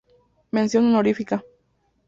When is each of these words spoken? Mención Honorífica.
Mención 0.55 0.83
Honorífica. 0.87 1.37